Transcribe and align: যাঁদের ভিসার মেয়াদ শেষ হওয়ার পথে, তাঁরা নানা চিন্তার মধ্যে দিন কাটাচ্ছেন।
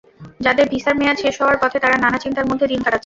যাঁদের 0.39 0.65
ভিসার 0.69 0.95
মেয়াদ 0.95 1.17
শেষ 1.17 1.35
হওয়ার 1.41 1.57
পথে, 1.57 1.77
তাঁরা 1.79 1.97
নানা 1.97 2.17
চিন্তার 2.17 2.45
মধ্যে 2.45 2.65
দিন 2.67 2.79
কাটাচ্ছেন। 2.81 2.99